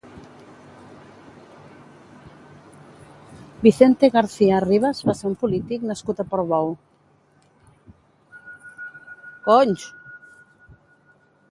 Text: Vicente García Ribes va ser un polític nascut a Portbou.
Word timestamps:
Vicente 3.67 4.09
García 4.15 4.63
Ribes 4.69 5.03
va 5.11 5.15
ser 5.21 5.29
un 5.33 5.37
polític 5.43 5.85
nascut 5.91 6.25
a 6.25 6.27
Portbou. 6.33 6.75